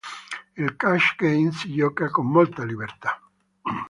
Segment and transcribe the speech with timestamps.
[0.61, 3.21] Il cash game si gioca con molta libertà.